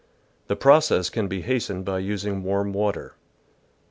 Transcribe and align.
The 0.47 0.55
process 0.55 1.11
can 1.11 1.27
be 1.27 1.41
hastened 1.43 1.85
by 1.85 1.99
using 1.99 2.41
warm 2.41 2.73
water. 2.73 3.13